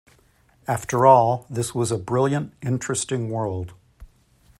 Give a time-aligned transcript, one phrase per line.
[0.67, 3.75] After all this was a brilliant interesting world.